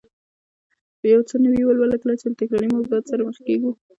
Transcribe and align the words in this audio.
یو 1.13 1.21
څه 1.29 1.35
نوي 1.45 1.63
ولولو، 1.65 2.01
کله 2.03 2.13
چې 2.19 2.25
له 2.29 2.35
تکراري 2.41 2.67
موضوعاتو 2.71 3.09
سره 3.11 3.25
مخ 3.27 3.37
کېږو 3.47 3.71